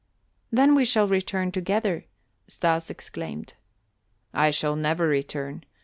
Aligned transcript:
"Then 0.51 0.73
we 0.73 0.83
shall 0.83 1.07
return 1.07 1.51
together," 1.51 2.05
Stas 2.47 2.89
exclaimed. 2.89 3.53
"I 4.33 4.49
shall 4.49 4.75
never 4.75 5.05
return. 5.07 5.63